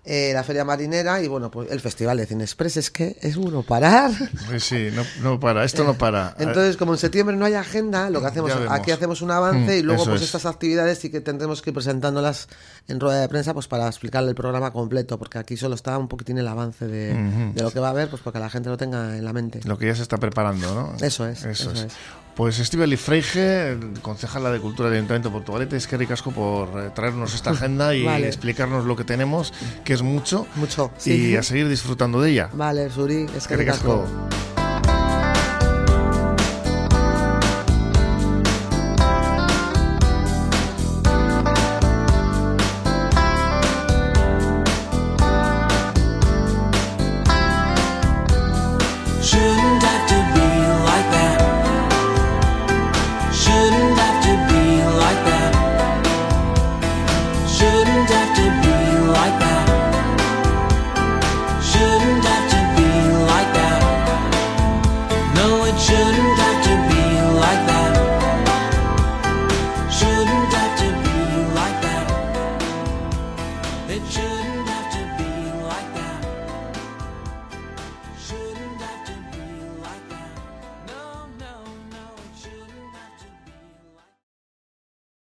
Eh, 0.07 0.31
la 0.33 0.43
Feria 0.43 0.63
Marinera 0.63 1.19
y 1.23 1.27
bueno, 1.27 1.49
pues 1.49 1.71
el 1.71 1.79
Festival 1.79 2.17
de 2.17 2.27
Cine 2.27 2.43
Express 2.43 2.77
es 2.77 2.91
que 2.91 3.17
es 3.21 3.37
uno 3.37 3.63
parar. 3.63 4.11
Sí, 4.59 4.89
no, 4.93 5.03
no 5.23 5.39
para, 5.39 5.63
esto 5.63 5.83
no 5.83 5.95
para. 5.95 6.35
Entonces, 6.39 6.77
como 6.77 6.93
en 6.93 6.99
septiembre 6.99 7.35
no 7.35 7.45
hay 7.45 7.55
agenda, 7.55 8.11
lo 8.11 8.21
que 8.21 8.27
hacemos, 8.27 8.51
aquí 8.69 8.91
hacemos 8.91 9.23
un 9.23 9.31
avance 9.31 9.79
y 9.79 9.81
mm, 9.81 9.85
luego 9.85 10.05
pues 10.05 10.21
estas 10.21 10.45
actividades 10.45 10.99
sí 10.99 11.09
que 11.09 11.21
tendremos 11.21 11.63
que 11.63 11.71
ir 11.71 11.73
presentándolas 11.73 12.47
en 12.87 12.99
rueda 12.99 13.21
de 13.21 13.29
prensa 13.29 13.55
pues 13.55 13.67
para 13.67 13.87
explicarle 13.87 14.29
el 14.29 14.35
programa 14.35 14.71
completo, 14.71 15.17
porque 15.17 15.39
aquí 15.39 15.57
solo 15.57 15.73
está 15.73 15.97
un 15.97 16.07
poquitín 16.07 16.37
el 16.37 16.47
avance 16.47 16.87
de, 16.87 17.53
lo 17.55 17.71
que 17.71 17.79
va 17.79 17.87
a 17.87 17.91
haber, 17.91 18.07
pues 18.07 18.21
para 18.21 18.33
que 18.33 18.39
la 18.39 18.49
gente 18.51 18.69
lo 18.69 18.77
tenga 18.77 19.17
en 19.17 19.25
la 19.25 19.33
mente. 19.33 19.61
Lo 19.65 19.77
que 19.77 19.87
ya 19.87 19.95
se 19.95 20.03
está 20.03 20.17
preparando, 20.17 20.73
¿no? 20.75 20.95
Eso 21.03 21.27
es. 21.27 21.43
Eso, 21.45 21.71
es. 21.71 21.87
Pues 22.35 22.59
Estivali 22.59 22.97
Freige, 22.97 23.77
concejala 24.01 24.51
de 24.51 24.59
Cultura 24.59 24.89
del 24.89 24.97
Ayuntamiento 24.97 25.29
de 25.29 25.33
Portugalete, 25.33 25.77
es 25.77 25.87
que 25.87 25.95
ricasco 25.95 26.31
por 26.31 26.67
eh, 26.77 26.89
traernos 26.93 27.33
esta 27.33 27.51
agenda 27.51 27.95
y 27.95 28.05
explicarnos 28.05 28.83
lo 28.83 28.97
que 28.97 29.05
tenemos, 29.05 29.53
que 29.85 29.93
es 29.93 30.01
mucho. 30.01 30.45
Mucho. 30.55 30.91
Y 31.05 31.37
a 31.37 31.43
seguir 31.43 31.69
disfrutando 31.69 32.21
de 32.21 32.31
ella. 32.31 32.49
Vale, 32.51 32.89
Suri, 32.89 33.25
es 33.35 33.47
que 33.47 33.55
ricasco. 33.55 34.05